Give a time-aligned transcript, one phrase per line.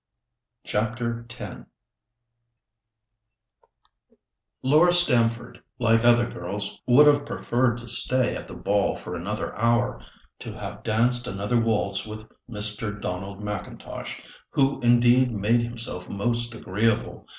[0.63, 1.61] CHAPTER X
[4.63, 9.55] Laura Stamford, like other girls, would have preferred to stay at the ball for another
[9.59, 12.99] hour—to have danced another waltz with Mr.
[12.99, 17.27] Donald M'Intosh, who indeed made himself most agreeable.